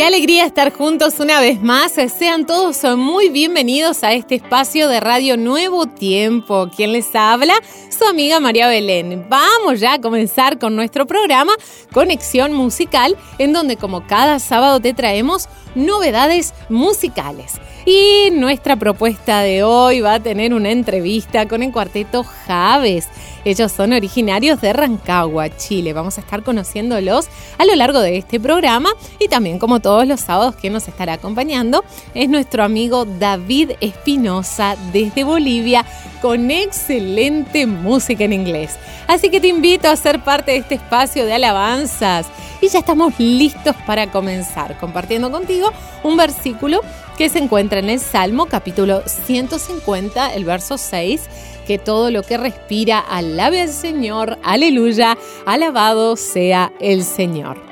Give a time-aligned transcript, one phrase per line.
[0.00, 1.92] Qué alegría estar juntos una vez más.
[1.92, 6.70] Sean todos muy bienvenidos a este espacio de Radio Nuevo Tiempo.
[6.74, 7.52] ¿Quién les habla?
[7.90, 9.26] Su amiga María Belén.
[9.28, 11.52] Vamos ya a comenzar con nuestro programa
[11.92, 17.60] Conexión Musical, en donde como cada sábado te traemos novedades musicales.
[17.84, 23.06] Y nuestra propuesta de hoy va a tener una entrevista con el cuarteto Javes.
[23.44, 25.92] Ellos son originarios de Rancagua, Chile.
[25.92, 30.20] Vamos a estar conociéndolos a lo largo de este programa y también como todos los
[30.20, 31.82] sábados que nos estará acompañando
[32.14, 35.86] es nuestro amigo David Espinosa desde Bolivia
[36.20, 38.76] con excelente música en inglés.
[39.06, 42.26] Así que te invito a ser parte de este espacio de alabanzas
[42.60, 46.82] y ya estamos listos para comenzar compartiendo contigo un versículo
[47.16, 51.22] que se encuentra en el Salmo capítulo 150, el verso 6
[51.70, 57.62] que todo lo que respira alabe al Señor, aleluya, alabado sea el Señor.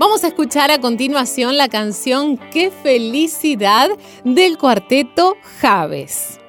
[0.00, 3.90] Vamos a escuchar a continuación la canción Qué felicidad
[4.24, 6.40] del cuarteto Javes.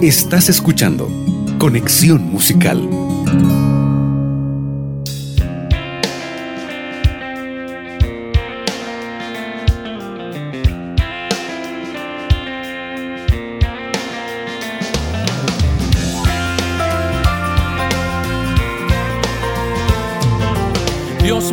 [0.00, 1.10] Estás escuchando
[1.58, 2.88] Conexión Musical.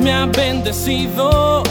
[0.01, 1.63] Me ha bendecido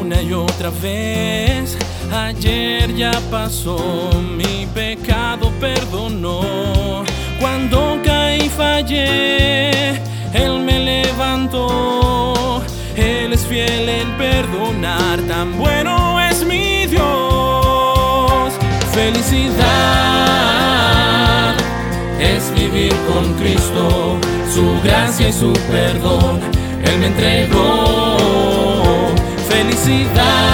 [0.00, 1.78] una y otra vez.
[2.12, 7.04] Ayer ya pasó, mi pecado perdonó.
[7.40, 9.90] Cuando caí fallé,
[10.34, 12.62] Él me levantó.
[12.96, 18.52] Él es fiel en perdonar, tan bueno es mi Dios.
[18.92, 19.56] Felicidad
[22.20, 24.18] es vivir con Cristo,
[24.52, 26.57] su gracia y su perdón.
[26.88, 28.16] Él me entregó
[29.48, 30.52] felicidad.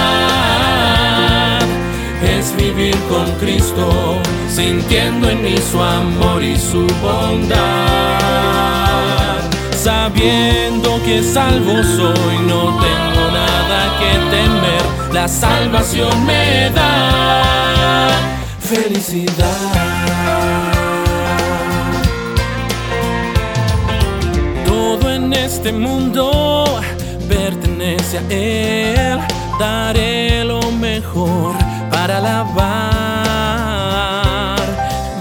[2.21, 4.19] Es vivir con Cristo,
[4.49, 7.55] sintiendo en mí su amor y su bondad.
[9.71, 14.83] Sabiendo que salvo soy, no tengo nada que temer.
[15.13, 18.09] La salvación me da
[18.59, 20.74] felicidad.
[25.65, 26.63] Este mundo
[27.27, 29.19] pertenece a Él.
[29.59, 31.55] Daré lo mejor
[31.89, 32.55] para alabar.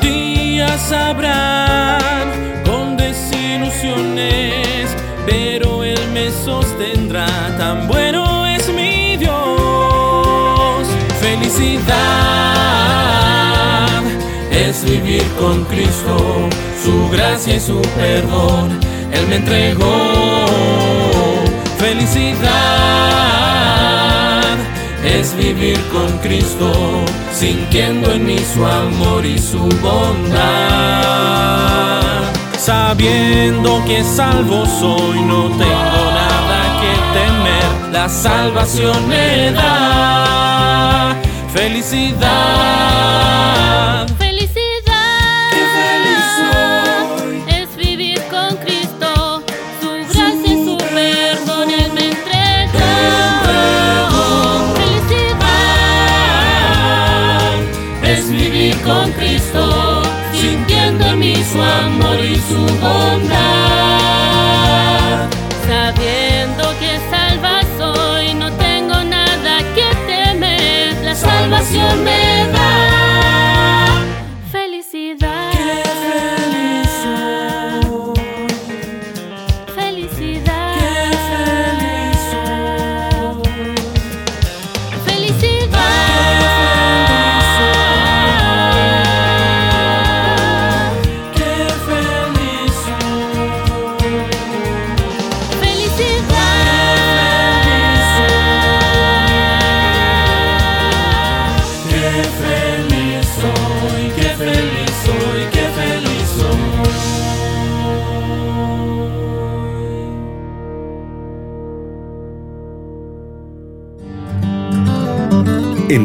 [0.02, 2.28] Días habrán
[2.62, 4.94] con desilusiones,
[5.24, 7.26] pero Él me sostendrá.
[7.56, 10.86] Tan bueno es mi Dios.
[11.22, 11.94] Felicidad
[14.50, 16.50] es vivir con Cristo,
[16.84, 18.93] su gracia y su perdón.
[19.14, 20.46] Él me entregó
[21.78, 22.44] felicidad.
[25.04, 26.72] Es vivir con Cristo,
[27.32, 30.34] sintiendo en mí su amor y su bondad.
[32.58, 37.92] Sabiendo que salvo soy, no tengo nada que temer.
[37.92, 41.14] La salvación me da
[41.52, 42.24] felicidad.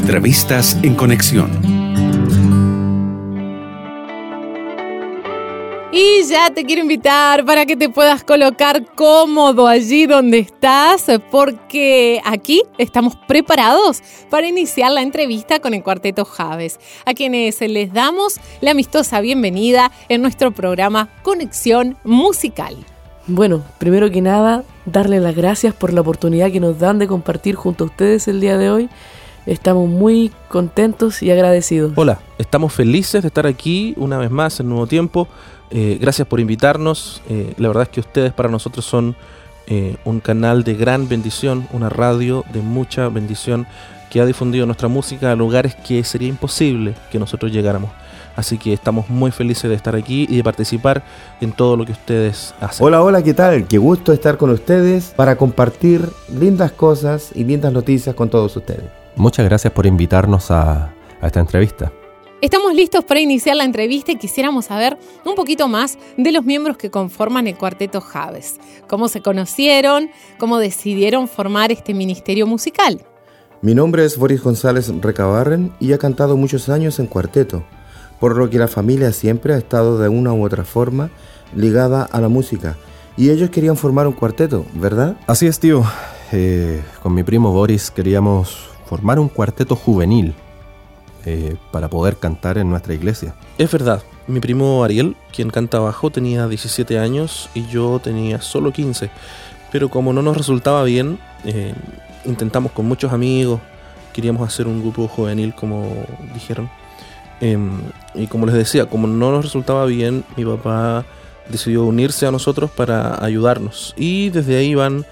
[0.09, 1.51] Entrevistas en conexión.
[5.91, 12.21] Y ya te quiero invitar para que te puedas colocar cómodo allí donde estás, porque
[12.25, 14.01] aquí estamos preparados
[14.31, 19.91] para iniciar la entrevista con el Cuarteto Javes, a quienes les damos la amistosa bienvenida
[20.07, 22.75] en nuestro programa Conexión Musical.
[23.27, 27.53] Bueno, primero que nada, darle las gracias por la oportunidad que nos dan de compartir
[27.53, 28.89] junto a ustedes el día de hoy.
[29.49, 31.93] Estamos muy contentos y agradecidos.
[31.95, 35.27] Hola, estamos felices de estar aquí una vez más en Nuevo Tiempo
[35.71, 37.21] eh, gracias por invitarnos.
[37.29, 39.15] Eh, la verdad es que ustedes para nosotros son
[39.67, 43.67] eh, un canal de gran bendición, una radio de mucha bendición
[44.09, 47.91] que ha difundido nuestra música a lugares que sería imposible que nosotros llegáramos.
[48.35, 51.03] Así que estamos muy felices de estar aquí y de participar
[51.41, 52.85] en todo lo que ustedes hacen.
[52.85, 53.67] Hola, hola, ¿qué tal?
[53.67, 58.98] Qué gusto estar con ustedes para compartir lindas cosas y lindas noticias con todos ustedes.
[59.15, 61.91] Muchas gracias por invitarnos a esta entrevista.
[62.41, 66.77] Estamos listos para iniciar la entrevista y quisiéramos saber un poquito más de los miembros
[66.77, 68.61] que conforman el cuarteto Javes.
[68.87, 70.09] ¿Cómo se conocieron?
[70.37, 73.01] ¿Cómo decidieron formar este ministerio musical?
[73.61, 77.65] Mi nombre es Boris González Recabarren y he cantado muchos años en cuarteto,
[78.21, 81.09] por lo que la familia siempre ha estado de una u otra forma
[81.53, 82.77] ligada a la música.
[83.17, 85.17] Y ellos querían formar un cuarteto, ¿verdad?
[85.27, 85.83] Así es, tío.
[86.31, 90.33] Eh, con mi primo Boris queríamos formar un cuarteto juvenil
[91.25, 93.35] eh, para poder cantar en nuestra iglesia.
[93.59, 98.73] Es verdad, mi primo Ariel, quien canta bajo, tenía 17 años y yo tenía solo
[98.73, 99.11] 15.
[99.71, 101.75] Pero como no nos resultaba bien, eh,
[102.25, 103.61] intentamos con muchos amigos,
[104.11, 105.87] queríamos hacer un grupo juvenil como
[106.33, 106.67] dijeron.
[107.41, 107.81] Em,
[108.15, 111.05] y como les decía, como no nos resultaba bien, mi papá
[111.47, 113.93] decidió unirse a nosotros para ayudarnos.
[113.97, 115.05] Y desde ahí van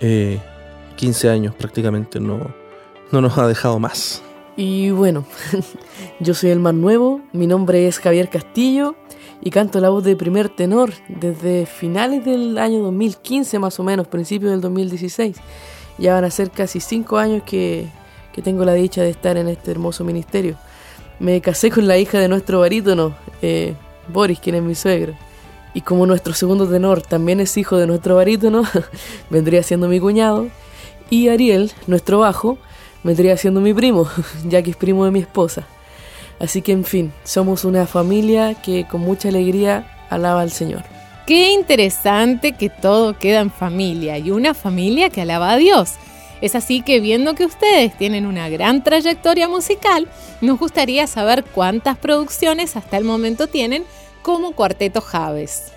[0.00, 2.67] 15 eh, años prácticamente, no,
[3.10, 4.22] no nos ha dejado más.
[4.56, 5.24] Y bueno,
[6.20, 8.96] yo soy el más nuevo, mi nombre es Javier Castillo
[9.40, 14.08] y canto la voz de primer tenor desde finales del año 2015 más o menos,
[14.08, 15.36] principios del 2016.
[15.98, 17.88] Ya van a ser casi cinco años que,
[18.44, 20.56] tengo la dicha de estar en este hermoso ministerio.
[21.18, 23.12] Me casé con la hija de nuestro barítono,
[23.42, 23.74] eh,
[24.06, 25.14] Boris, quien es mi suegro.
[25.74, 28.62] Y como nuestro segundo tenor también es hijo de nuestro barítono,
[29.30, 30.46] vendría siendo mi cuñado.
[31.10, 32.58] Y Ariel, nuestro bajo,
[33.08, 34.06] vendría siendo mi primo,
[34.44, 35.66] ya que es primo de mi esposa.
[36.38, 40.82] Así que en fin, somos una familia que con mucha alegría alaba al Señor.
[41.26, 45.94] Qué interesante que todo queda en familia y una familia que alaba a Dios.
[46.40, 50.06] Es así que viendo que ustedes tienen una gran trayectoria musical,
[50.40, 53.84] nos gustaría saber cuántas producciones hasta el momento tienen
[54.22, 55.72] como Cuarteto Javes.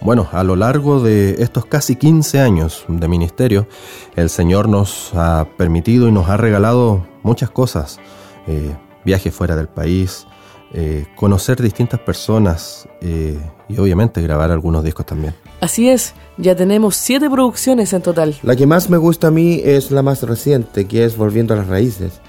[0.00, 3.66] Bueno, a lo largo de estos casi 15 años de ministerio,
[4.14, 7.98] el Señor nos ha permitido y nos ha regalado muchas cosas.
[8.46, 10.26] Eh, viajes fuera del país,
[10.74, 13.38] eh, conocer distintas personas eh,
[13.68, 15.34] y obviamente grabar algunos discos también.
[15.60, 18.34] Así es, ya tenemos siete producciones en total.
[18.42, 21.58] La que más me gusta a mí es la más reciente, que es Volviendo a
[21.58, 22.20] las Raíces.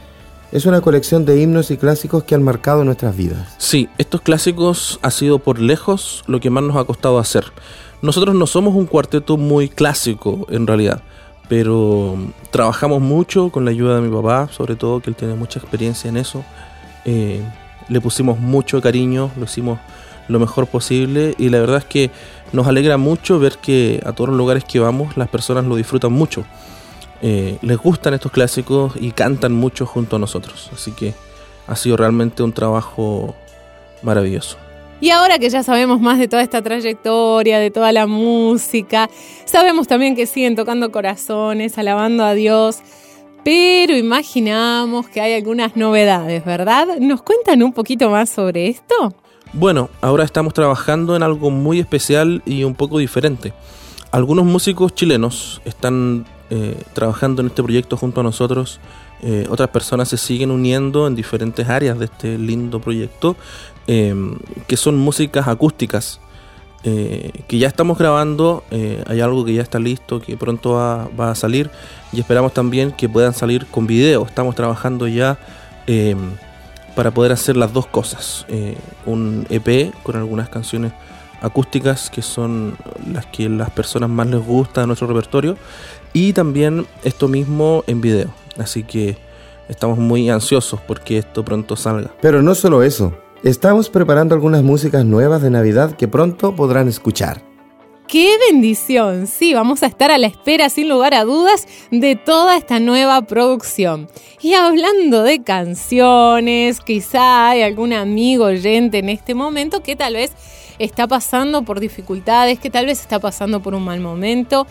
[0.50, 3.54] Es una colección de himnos y clásicos que han marcado nuestras vidas.
[3.58, 7.52] Sí, estos clásicos ha sido por lejos lo que más nos ha costado hacer.
[8.02, 11.02] Nosotros no somos un cuarteto muy clásico en realidad,
[11.50, 12.18] pero
[12.50, 16.08] trabajamos mucho con la ayuda de mi papá, sobre todo que él tiene mucha experiencia
[16.08, 16.46] en eso.
[17.04, 17.42] Eh,
[17.90, 19.80] le pusimos mucho cariño, lo hicimos
[20.30, 22.10] lo mejor posible y la verdad es que
[22.54, 26.13] nos alegra mucho ver que a todos los lugares que vamos las personas lo disfrutan
[26.13, 26.46] mucho.
[27.21, 30.69] Eh, les gustan estos clásicos y cantan mucho junto a nosotros.
[30.74, 31.13] Así que
[31.67, 33.36] ha sido realmente un trabajo
[34.01, 34.57] maravilloso.
[35.00, 39.09] Y ahora que ya sabemos más de toda esta trayectoria, de toda la música,
[39.45, 42.79] sabemos también que siguen tocando corazones, alabando a Dios,
[43.43, 46.88] pero imaginamos que hay algunas novedades, ¿verdad?
[47.00, 49.13] ¿Nos cuentan un poquito más sobre esto?
[49.53, 53.53] Bueno, ahora estamos trabajando en algo muy especial y un poco diferente.
[54.12, 58.80] Algunos músicos chilenos están eh, trabajando en este proyecto junto a nosotros.
[59.22, 63.36] Eh, otras personas se siguen uniendo en diferentes áreas de este lindo proyecto,
[63.86, 66.22] em, que son músicas acústicas,
[66.86, 68.63] eh, que ya estamos grabando,
[69.08, 71.70] hay algo que ya está listo, que pronto va, a salir,
[72.13, 74.25] y esperamos también que puedan salir con video.
[74.25, 75.38] Estamos trabajando ya
[75.86, 76.32] em,
[76.96, 78.46] para poder hacer las dos cosas,
[79.06, 80.94] un EP con algunas canciones
[81.42, 82.77] acústicas que son
[83.12, 85.58] las que las personas más les gusta de nuestro repertorio
[86.14, 88.34] y también esto mismo en video.
[88.58, 89.18] Así que
[89.70, 92.14] estamos muy ansiosos porque esto pronto salga.
[92.22, 97.42] Pero no solo eso, estamos preparando algunas músicas nuevas de Navidad que pronto podrán escuchar.
[98.08, 99.28] ¡Qué bendición!
[99.28, 103.22] Sí, vamos a estar a la espera sin lugar a dudas de toda esta nueva
[103.24, 104.08] producción.
[104.42, 110.32] Y hablando de canciones, quizá hay algún amigo oyente en este momento que tal vez
[110.80, 114.68] está pasando por dificultades, que tal vez está pasando por un mal momento.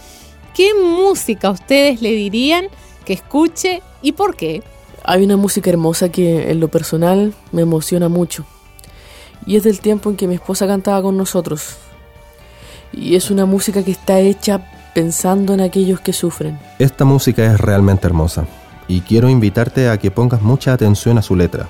[0.57, 2.69] ¿Qué música ustedes le dirían
[3.05, 4.63] que escuche y por qué?
[5.05, 8.47] Hay una música hermosa que en lo personal me emociona mucho.
[9.45, 11.77] Y es del tiempo en que mi esposa cantaba con nosotros.
[12.91, 16.59] Y es una música que está hecha pensando en aquellos que sufren.
[16.79, 18.47] Esta música es realmente hermosa
[18.89, 21.69] y quiero invitarte a que pongas mucha atención a su letra.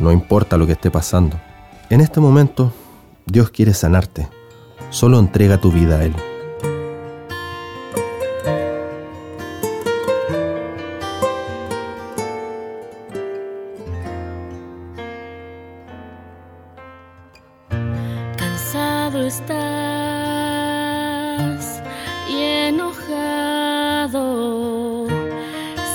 [0.00, 1.38] No importa lo que esté pasando.
[1.88, 2.72] En este momento,
[3.26, 4.26] Dios quiere sanarte.
[4.90, 6.16] Solo entrega tu vida a Él.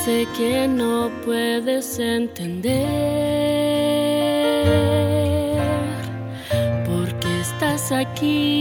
[0.03, 2.83] Sé que no puedes entender
[6.85, 8.53] por qué estás aquí,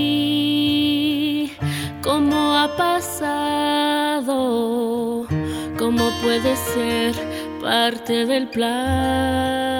[2.02, 4.26] cómo ha pasado,
[5.78, 7.14] cómo puedes ser
[7.60, 9.71] parte del plan.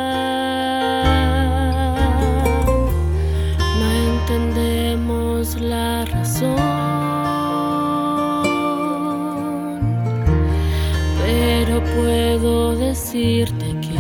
[11.95, 13.99] Puedo decirte que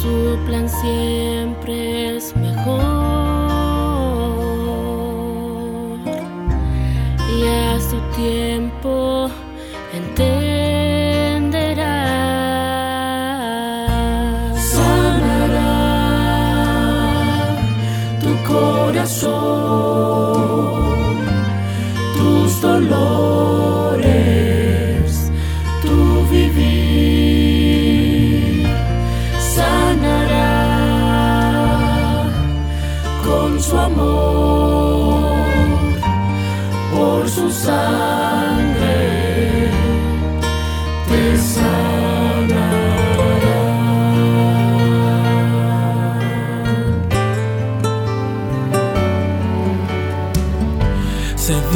[0.00, 1.37] su plan siempre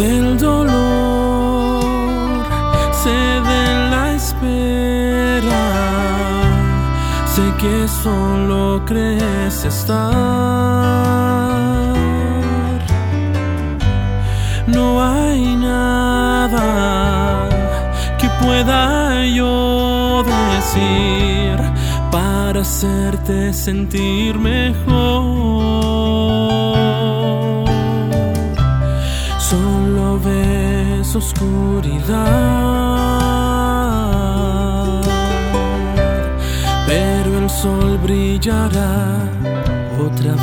[0.02, 1.84] del dolor,
[3.02, 5.64] sé de la espera,
[7.34, 10.02] sé que solo crees estar.
[14.66, 16.66] No hay nada
[18.18, 21.56] que pueda yo decir
[22.10, 25.11] para hacerte sentir mejor
[31.14, 32.12] oscuridad,
[36.86, 39.28] pero el sol brillará
[39.98, 40.42] otra vez.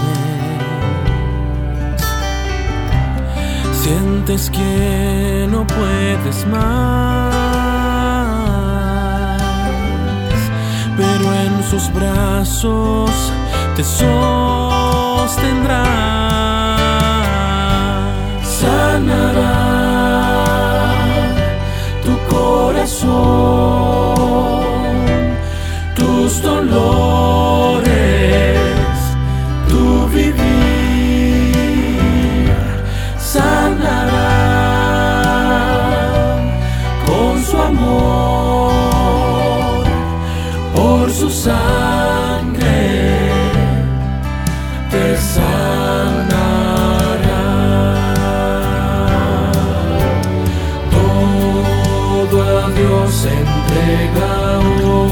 [3.81, 7.33] Sientes que no puedes más,
[10.97, 13.11] pero en sus brazos
[13.75, 14.99] te sostendrá
[18.43, 19.68] sanará
[22.89, 24.65] corazón,
[25.95, 27.87] tus dolores,
[29.67, 30.33] tu vivir,
[33.17, 34.31] sanará
[37.05, 39.03] con su amor,
[40.75, 41.78] por su sangre,
[52.79, 55.11] Dios entrega hoy.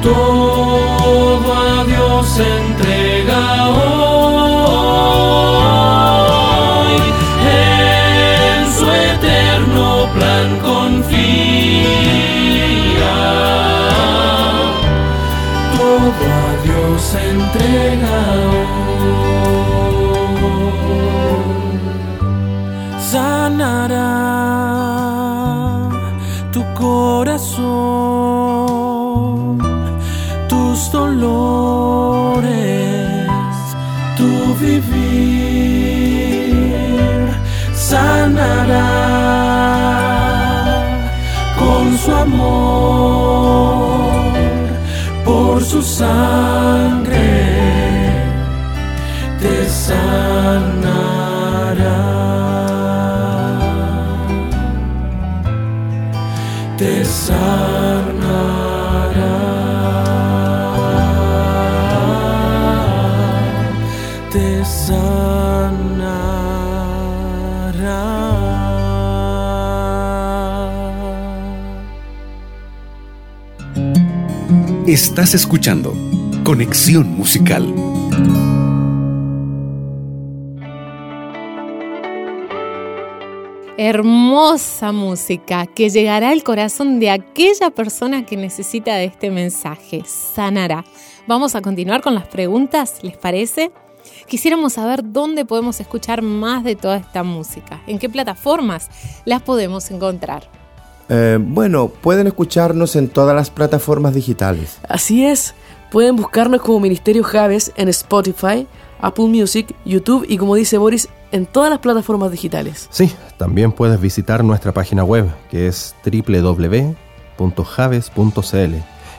[0.00, 4.14] Todo a Dios entrega hoy.
[7.50, 11.54] En su eterno plan confía.
[15.76, 18.14] Todo a Dios entrega
[18.48, 18.53] hoy
[75.14, 75.94] Estás escuchando
[76.42, 77.72] Conexión Musical.
[83.78, 90.02] Hermosa música que llegará al corazón de aquella persona que necesita de este mensaje.
[90.04, 90.84] Sanará.
[91.28, 93.70] Vamos a continuar con las preguntas, ¿les parece?
[94.26, 98.90] Quisiéramos saber dónde podemos escuchar más de toda esta música, en qué plataformas
[99.24, 100.63] las podemos encontrar.
[101.08, 104.78] Eh, bueno, pueden escucharnos en todas las plataformas digitales.
[104.88, 105.54] Así es,
[105.90, 108.66] pueden buscarnos como Ministerio Javes en Spotify,
[109.00, 112.88] Apple Music, YouTube y como dice Boris, en todas las plataformas digitales.
[112.90, 116.94] Sí, también puedes visitar nuestra página web que es www.javes.cl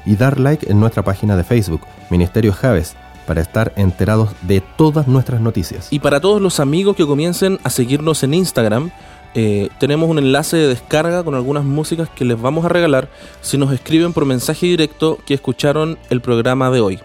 [0.06, 5.08] y dar like en nuestra página de Facebook, Ministerio Javes, para estar enterados de todas
[5.08, 5.88] nuestras noticias.
[5.92, 8.92] Y para todos los amigos que comiencen a seguirnos en Instagram,
[9.38, 13.10] eh, tenemos un enlace de descarga con algunas músicas que les vamos a regalar
[13.42, 17.00] si nos escriben por mensaje directo que escucharon el programa de hoy.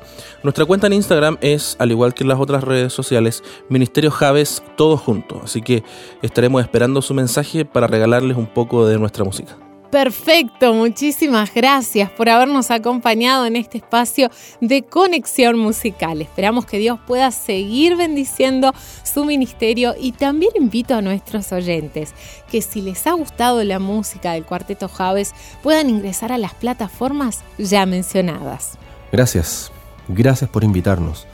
[0.45, 4.63] Nuestra cuenta en Instagram es, al igual que en las otras redes sociales, Ministerio Javes,
[4.77, 5.41] todos juntos.
[5.43, 5.83] Así que
[6.23, 9.59] estaremos esperando su mensaje para regalarles un poco de nuestra música.
[9.91, 14.31] Perfecto, muchísimas gracias por habernos acompañado en este espacio
[14.61, 16.23] de conexión musical.
[16.23, 22.15] Esperamos que Dios pueda seguir bendiciendo su ministerio y también invito a nuestros oyentes
[22.49, 27.41] que si les ha gustado la música del Cuarteto Javes puedan ingresar a las plataformas
[27.59, 28.79] ya mencionadas.
[29.11, 29.73] Gracias,
[30.07, 31.27] gracias por invitarnos.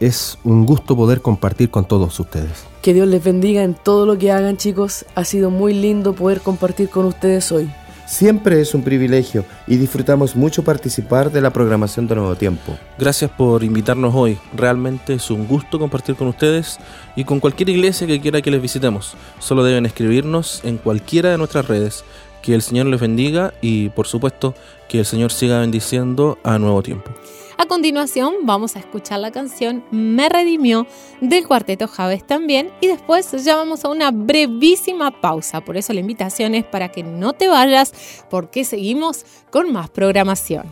[0.00, 2.66] Es un gusto poder compartir con todos ustedes.
[2.82, 5.06] Que Dios les bendiga en todo lo que hagan chicos.
[5.14, 7.70] Ha sido muy lindo poder compartir con ustedes hoy.
[8.06, 12.78] Siempre es un privilegio y disfrutamos mucho participar de la programación de Nuevo Tiempo.
[12.98, 14.38] Gracias por invitarnos hoy.
[14.54, 16.78] Realmente es un gusto compartir con ustedes
[17.16, 19.16] y con cualquier iglesia que quiera que les visitemos.
[19.40, 22.04] Solo deben escribirnos en cualquiera de nuestras redes.
[22.42, 24.54] Que el Señor les bendiga y por supuesto
[24.88, 27.10] que el Señor siga bendiciendo a Nuevo Tiempo.
[27.58, 30.86] A continuación vamos a escuchar la canción Me Redimió
[31.22, 35.62] del Cuarteto Javes también y después ya vamos a una brevísima pausa.
[35.62, 37.92] Por eso la invitación es para que no te vayas
[38.28, 40.66] porque seguimos con más programación.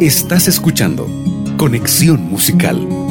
[0.00, 1.08] Estás escuchando
[1.56, 3.05] Conexión Musical.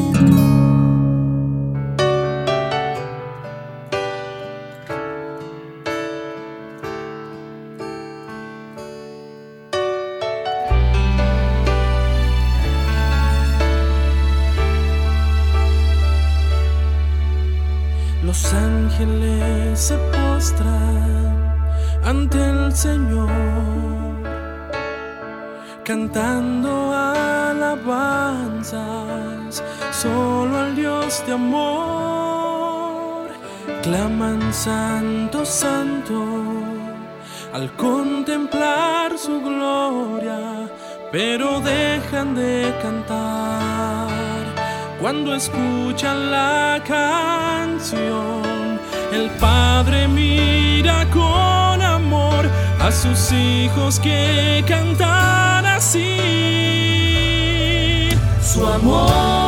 [18.95, 21.53] Ángeles se postran
[22.03, 23.29] ante el Señor,
[25.83, 28.81] cantando alabanzas
[29.91, 33.25] solo al Dios de amor.
[33.83, 36.23] Claman santo, santo
[37.53, 40.69] al contemplar su gloria,
[41.11, 44.07] pero dejan de cantar
[44.99, 48.64] cuando escuchan la canción.
[49.15, 52.49] El Padre mira con amor
[52.81, 56.19] a sus hijos que cantan así.
[58.43, 59.44] Su amor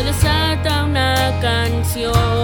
[0.00, 2.39] Se les ata una canción,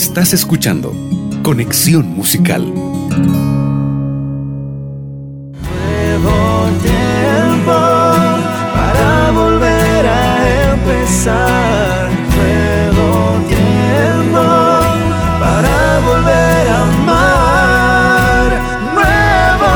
[0.00, 0.94] Estás escuchando
[1.42, 2.72] Conexión Musical.
[2.72, 3.10] Nuevo
[6.80, 7.72] tiempo
[8.74, 12.10] para volver a empezar.
[12.36, 14.44] Nuevo tiempo
[15.40, 18.46] para volver a amar.
[18.94, 19.72] Nuevo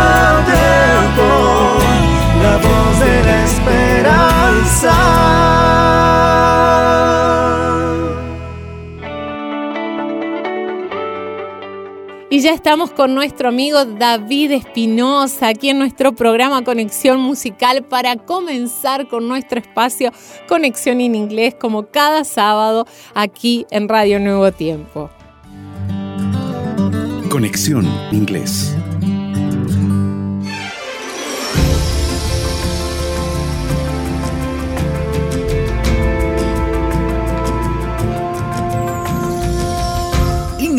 [0.46, 1.26] tiempo,
[2.44, 4.94] la voz de la esperanza.
[12.42, 19.06] Ya estamos con nuestro amigo David Espinosa aquí en nuestro programa Conexión Musical para comenzar
[19.06, 20.10] con nuestro espacio
[20.48, 25.08] Conexión en Inglés como cada sábado aquí en Radio Nuevo Tiempo.
[27.30, 28.74] Conexión Inglés.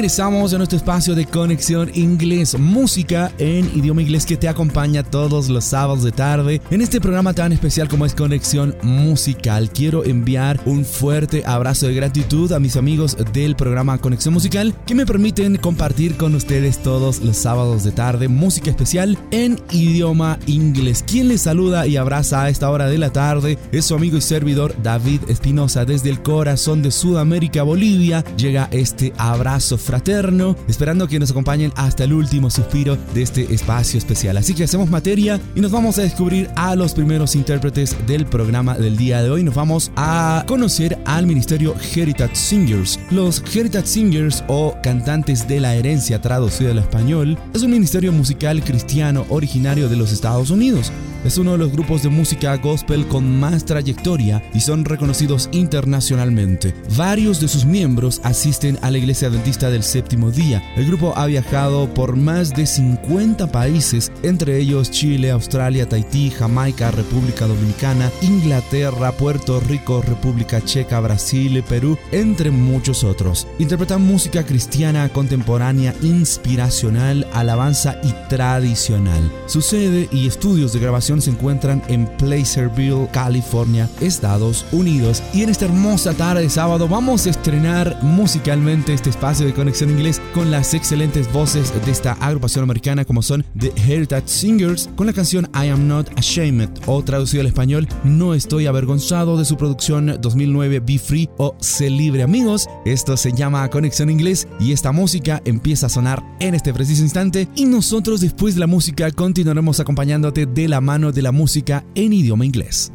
[0.04, 5.48] Ingresamos a nuestro espacio de conexión inglés, música en idioma inglés que te acompaña todos
[5.48, 6.62] los sábados de tarde.
[6.72, 11.94] En este programa tan especial como es Conexión Musical, quiero enviar un fuerte abrazo de
[11.94, 17.22] gratitud a mis amigos del programa Conexión Musical que me permiten compartir con ustedes todos
[17.22, 21.02] los sábados de tarde música especial en idioma inglés.
[21.08, 24.22] Quien les saluda y abraza a esta hora de la tarde es su amigo y
[24.22, 28.26] servidor David Espinosa desde el corazón de Sudamérica, Bolivia.
[28.36, 34.00] Llega este abrazo fraterno, esperando que nos acompañen hasta el último suspiro de este espacio
[34.00, 34.38] especial.
[34.38, 38.76] Así que hacemos materia y nos vamos a descubrir a los primeros intérpretes del programa
[38.76, 39.44] del día de hoy.
[39.44, 43.00] Nos vamos a conocer al Ministerio Heritage Singers.
[43.12, 48.64] Los Heritage Singers o cantantes de la herencia traducido al español es un ministerio musical
[48.64, 50.92] cristiano originario de los Estados Unidos.
[51.24, 56.74] Es uno de los grupos de música gospel con más trayectoria y son reconocidos internacionalmente.
[56.98, 60.64] Varios de sus miembros asisten a la iglesia adventista del séptimo día.
[60.76, 66.92] El grupo ha viajado por más de 50 países, entre ellos Chile, Australia, Tahití, Jamaica,
[66.92, 73.48] República Dominicana, Inglaterra, Puerto Rico, República Checa, Brasil, Perú, entre muchos otros.
[73.60, 79.32] Interpretan música cristiana contemporánea, inspiracional, alabanza y tradicional.
[79.48, 85.22] Su sede y estudios de grabación se encuentran en Placerville, California, Estados Unidos.
[85.34, 89.73] Y en esta hermosa tarde de sábado vamos a estrenar musicalmente este espacio de conexión
[89.82, 95.08] inglés con las excelentes voces de esta agrupación americana como son The Heritage Singers con
[95.08, 99.58] la canción I Am Not Ashamed o traducido al español No estoy avergonzado de su
[99.58, 102.68] producción 2009 Be Free o Sé Libre amigos.
[102.86, 107.48] Esto se llama Conexión Inglés y esta música empieza a sonar en este preciso instante
[107.56, 112.14] y nosotros después de la música continuaremos acompañándote de la mano de la música en
[112.14, 112.92] idioma inglés.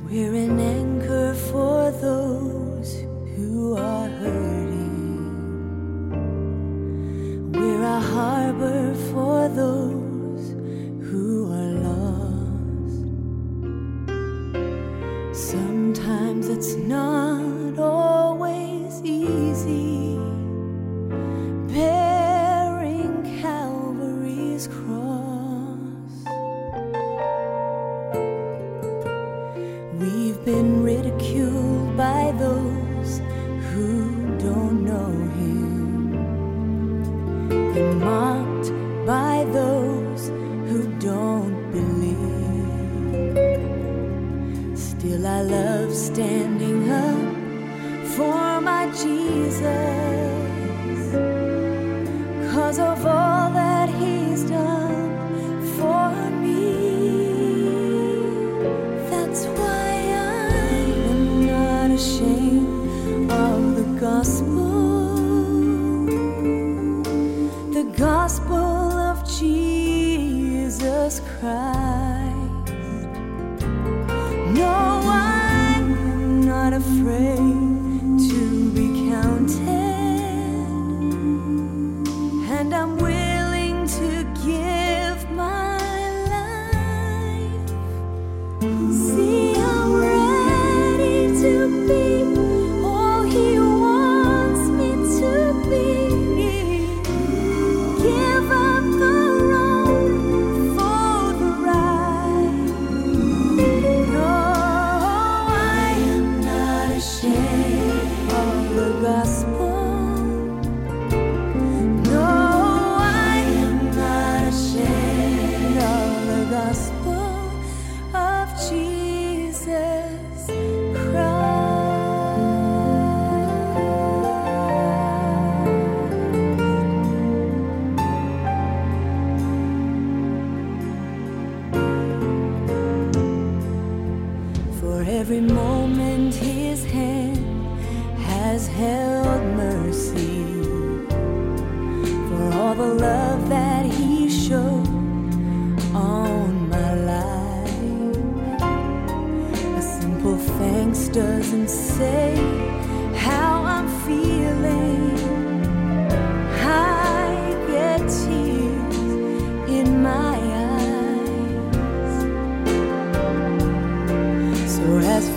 [9.55, 10.51] Those
[11.09, 13.05] who are lost.
[15.33, 18.28] Sometimes it's not always
[45.39, 49.63] I love standing up for my Jesus,
[52.53, 53.68] cause of all that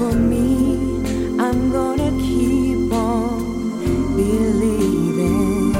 [0.02, 0.76] for me,
[1.46, 5.76] I'm gonna keep on believing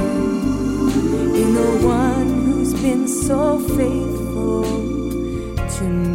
[1.40, 4.62] in the one who's been so faithful
[5.76, 6.11] to me.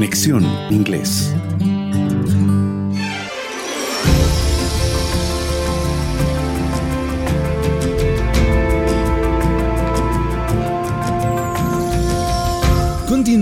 [0.00, 1.34] Conexión Inglés.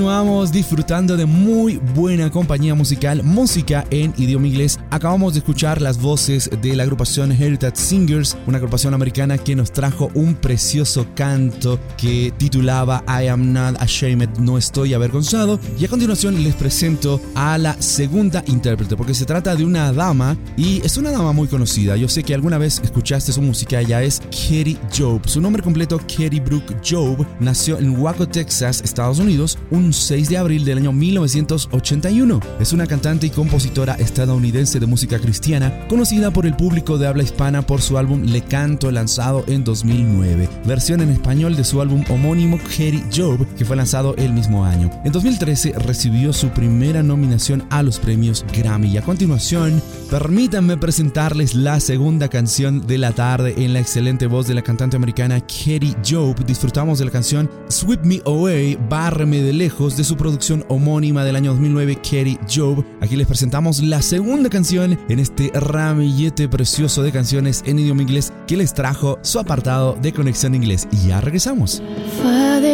[0.09, 4.81] Continuamos disfrutando de muy buena compañía musical, música en idioma inglés.
[4.91, 9.71] Acabamos de escuchar las voces de la agrupación Heritage Singers, una agrupación americana que nos
[9.71, 15.61] trajo un precioso canto que titulaba I am not ashamed, no estoy avergonzado.
[15.79, 20.39] Y a continuación les presento a la segunda intérprete, porque se trata de una dama
[20.57, 21.99] y es una dama muy conocida.
[21.99, 25.21] Yo sé que alguna vez escuchaste su música, ella es Katie Job.
[25.27, 30.39] Su nombre completo, Katie Brooke Job, nació en Waco, Texas, Estados Unidos, un 6 de
[30.39, 32.41] abril del año 1981.
[32.61, 37.23] Es una cantante y compositora estadounidense de música cristiana, conocida por el público de habla
[37.23, 42.05] hispana por su álbum Le Canto lanzado en 2009, versión en español de su álbum
[42.09, 44.91] homónimo Kerry Job, que fue lanzado el mismo año.
[45.05, 51.55] En 2013 recibió su primera nominación a los premios Grammy y a continuación, permítanme presentarles
[51.55, 55.95] la segunda canción de la tarde en la excelente voz de la cantante americana Kerry
[56.09, 56.45] Job.
[56.45, 61.37] Disfrutamos de la canción Sweep Me Away, Bárreme de lejos de su producción homónima del
[61.37, 62.85] año 2009, Kerry Job.
[63.01, 68.33] Aquí les presentamos la segunda canción en este ramillete precioso de canciones en idioma inglés
[68.47, 70.89] que les trajo su apartado de Conexión Inglés.
[70.93, 71.83] Y ya regresamos.
[72.23, 72.68] Father.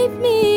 [0.00, 0.49] Keep me.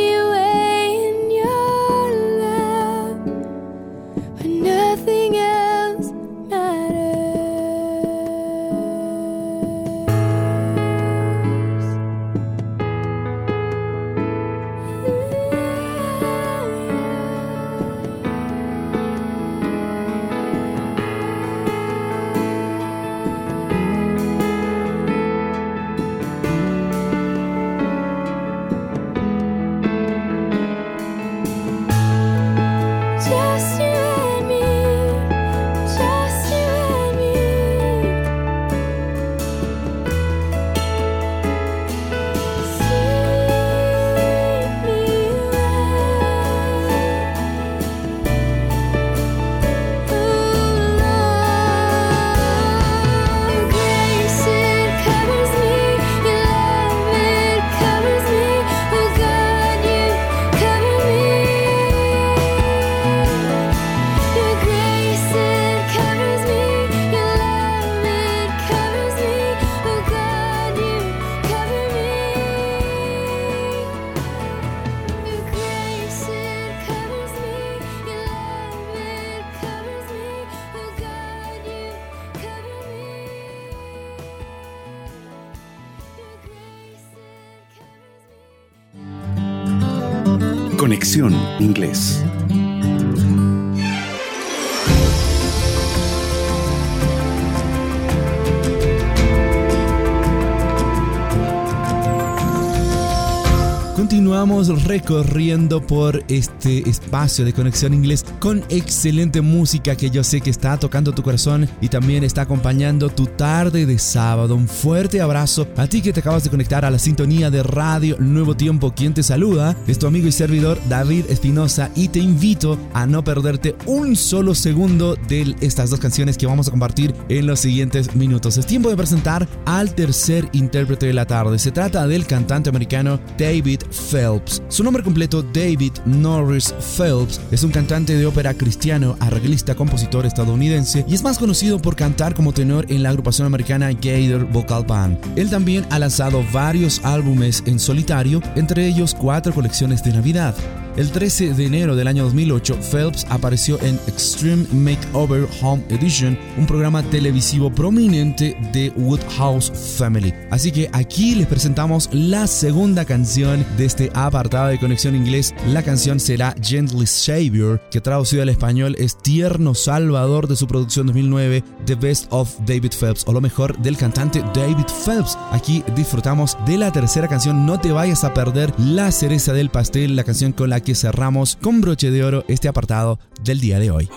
[104.34, 110.50] Continuamos recorriendo por este espacio de conexión inglés con excelente música que yo sé que
[110.50, 114.56] está tocando tu corazón y también está acompañando tu tarde de sábado.
[114.56, 118.18] Un fuerte abrazo a ti que te acabas de conectar a la sintonía de Radio
[118.18, 118.92] Nuevo Tiempo.
[118.96, 123.24] Quien te saluda es tu amigo y servidor David Espinosa y te invito a no
[123.24, 128.16] perderte un solo segundo de estas dos canciones que vamos a compartir en los siguientes
[128.16, 128.58] minutos.
[128.58, 131.60] Es tiempo de presentar al tercer intérprete de la tarde.
[131.60, 133.84] Se trata del cantante americano David
[134.24, 134.62] Phelps.
[134.70, 141.04] Su nombre completo, David Norris Phelps, es un cantante de ópera cristiano, arreglista, compositor estadounidense
[141.10, 145.18] y es más conocido por cantar como tenor en la agrupación americana Gator Vocal Band.
[145.36, 150.56] Él también ha lanzado varios álbumes en solitario, entre ellos cuatro colecciones de Navidad.
[150.96, 156.68] El 13 de enero del año 2008, Phelps apareció en Extreme Makeover Home Edition, un
[156.68, 160.32] programa televisivo prominente de Woodhouse Family.
[160.52, 165.56] Así que aquí les presentamos la segunda canción de este apartado de conexión inglés.
[165.70, 171.08] La canción será Gently Savior, que traducido al español es Tierno Salvador de su producción
[171.08, 175.40] 2009, The Best of David Phelps, o lo mejor del cantante David Phelps.
[175.50, 180.16] Aquí disfrutamos de la tercera canción, no te vayas a perder la cereza del pastel,
[180.16, 183.92] la canción con la que cerramos con broche de oro este apartado del día de
[183.92, 184.10] hoy.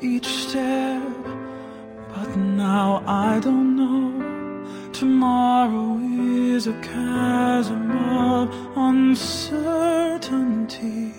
[0.00, 1.02] Each step,
[2.14, 4.12] but now I don't know.
[4.92, 5.98] Tomorrow
[6.54, 11.12] is a chasm of uncertainty,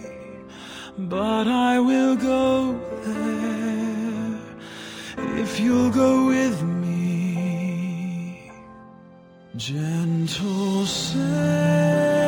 [0.98, 3.79] but I will go there
[5.40, 8.52] if you'll go with me.
[9.56, 12.19] Gentle Savior,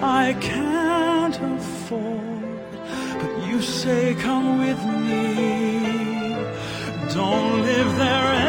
[0.00, 2.70] I can't afford.
[3.20, 6.02] But you say, Come with me.
[7.14, 8.41] Don't live there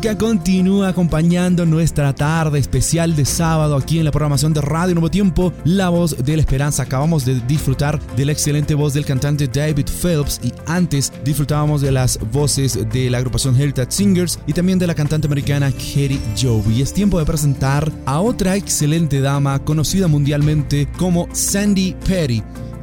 [0.00, 5.10] música continúa acompañando nuestra tarde especial de sábado aquí en la programación de Radio Nuevo
[5.10, 6.84] Tiempo, La Voz de la Esperanza.
[6.84, 11.92] Acabamos de disfrutar de la excelente voz del cantante David Phelps y antes disfrutábamos de
[11.92, 16.62] las voces de la agrupación Heritage Singers y también de la cantante americana Katie Joe.
[16.80, 22.42] Es tiempo de presentar a otra excelente dama conocida mundialmente como Sandy Petty.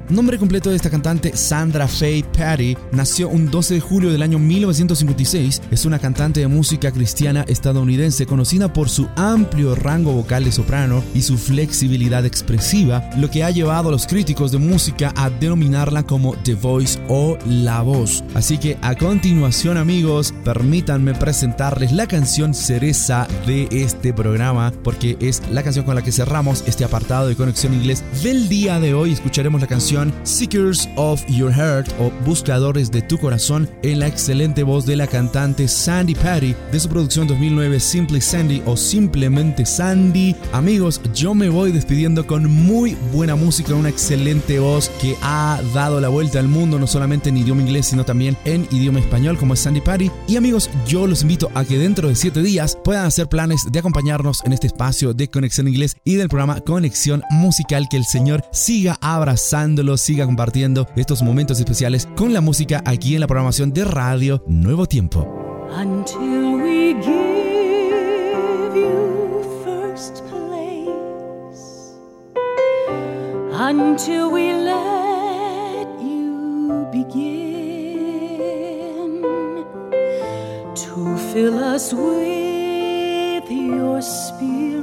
[0.09, 4.39] Nombre completo de esta cantante, Sandra Faye Patty, nació un 12 de julio del año
[4.39, 5.63] 1956.
[5.69, 11.03] Es una cantante de música cristiana estadounidense conocida por su amplio rango vocal de soprano
[11.13, 16.03] y su flexibilidad expresiva, lo que ha llevado a los críticos de música a denominarla
[16.03, 18.23] como The Voice o La Voz.
[18.33, 25.41] Así que a continuación, amigos, permítanme presentarles la canción cereza de este programa, porque es
[25.51, 29.11] la canción con la que cerramos este apartado de conexión inglés del día de hoy.
[29.11, 34.61] Escucharemos la canción Seekers of Your Heart o Buscadores de tu Corazón en la excelente
[34.61, 40.35] voz de la cantante Sandy Patty de su producción 2009 Simply Sandy o simplemente Sandy.
[40.53, 45.99] Amigos, yo me voy despidiendo con muy buena música, una excelente voz que ha dado
[45.99, 49.55] la vuelta al mundo no solamente en idioma inglés sino también en idioma español como
[49.55, 50.11] es Sandy Patty.
[50.27, 53.79] Y amigos, yo los invito a que dentro de 7 días puedan hacer planes de
[53.79, 58.43] acompañarnos en este espacio de Conexión Inglés y del programa Conexión Musical que el Señor
[58.51, 58.99] siga
[59.87, 64.43] abrazándolo, siga compartiendo estos momentos especiales con la música aquí en la programación de Radio
[64.47, 65.25] Nuevo Tiempo.
[65.69, 71.93] until we give you first place,
[73.51, 78.01] until we let you begin
[80.73, 84.76] to fill us with your spirit,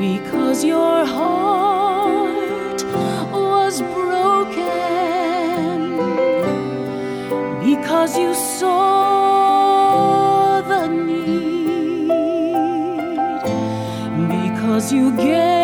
[0.00, 2.82] Because your heart
[3.32, 4.70] was broken.
[7.62, 9.52] Because you saw
[10.62, 12.08] the need,
[14.42, 15.59] because you gave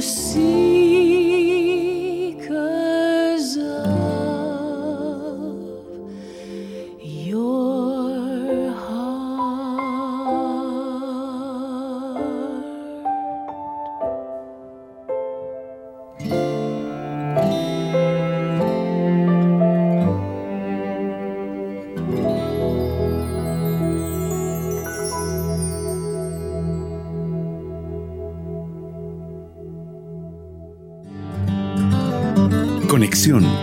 [0.00, 0.59] see.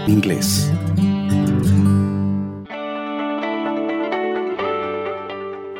[0.07, 0.71] Inglés.